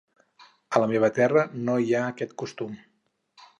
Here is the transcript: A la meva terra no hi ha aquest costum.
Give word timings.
A 0.77 0.81
la 0.83 0.87
meva 0.91 1.09
terra 1.19 1.45
no 1.69 1.77
hi 1.85 1.95
ha 1.99 2.03
aquest 2.07 2.35
costum. 2.45 2.75